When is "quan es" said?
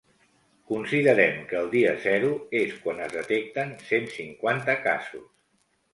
2.87-3.15